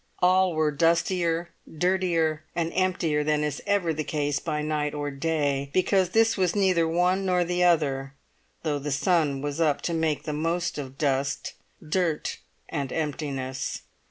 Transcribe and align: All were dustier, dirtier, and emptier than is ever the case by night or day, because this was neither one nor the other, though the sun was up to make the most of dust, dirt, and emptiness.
All 0.17 0.55
were 0.55 0.71
dustier, 0.71 1.49
dirtier, 1.71 2.41
and 2.55 2.71
emptier 2.73 3.23
than 3.23 3.43
is 3.43 3.61
ever 3.67 3.93
the 3.93 4.03
case 4.03 4.39
by 4.39 4.63
night 4.63 4.95
or 4.95 5.11
day, 5.11 5.69
because 5.73 6.09
this 6.09 6.35
was 6.35 6.55
neither 6.55 6.87
one 6.87 7.23
nor 7.23 7.43
the 7.43 7.63
other, 7.63 8.15
though 8.63 8.79
the 8.79 8.91
sun 8.91 9.41
was 9.43 9.61
up 9.61 9.79
to 9.83 9.93
make 9.93 10.23
the 10.23 10.33
most 10.33 10.79
of 10.79 10.97
dust, 10.97 11.53
dirt, 11.87 12.39
and 12.67 12.91
emptiness. 12.91 13.83